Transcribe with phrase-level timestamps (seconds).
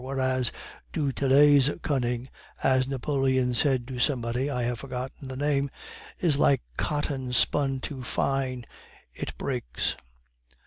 [0.03, 0.51] Whereas
[0.91, 2.27] du Tillet's cunning,
[2.63, 5.69] as Napoleon said to somebody (I have forgotten the name),
[6.19, 8.65] is like cotton spun too fine,
[9.13, 9.95] it breaks."